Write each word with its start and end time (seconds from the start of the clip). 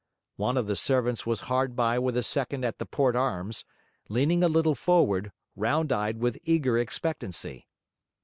One 0.37 0.57
of 0.57 0.65
the 0.65 0.75
servants 0.75 1.27
was 1.27 1.41
hard 1.41 1.75
by 1.75 1.99
with 1.99 2.17
a 2.17 2.23
second 2.23 2.65
at 2.65 2.79
the 2.79 2.87
port 2.87 3.15
arms, 3.15 3.65
leaning 4.09 4.43
a 4.43 4.47
little 4.47 4.73
forward, 4.73 5.31
round 5.55 5.91
eyed 5.91 6.17
with 6.17 6.39
eager 6.43 6.75
expectancy. 6.75 7.67